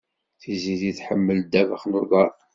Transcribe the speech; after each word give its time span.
Tiziri 0.41 0.91
tḥemmel 0.97 1.39
ddabex 1.43 1.83
n 1.87 1.97
uḍar. 2.01 2.31